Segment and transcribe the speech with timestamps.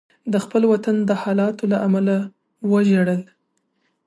[0.31, 2.15] د خپل وطن د حالاتو له امله
[2.71, 3.21] وژړل.